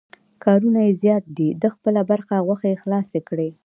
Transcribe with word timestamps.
کارونه 0.43 0.79
یې 0.87 0.91
زیات 1.03 1.23
دي، 1.37 1.49
ده 1.61 1.67
خپله 1.75 2.01
برخه 2.09 2.35
غوښې 2.45 2.79
خلاصې 2.81 3.19
کړې. 3.29 3.49